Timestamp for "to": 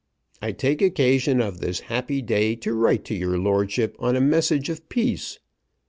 2.55-2.73, 3.05-3.13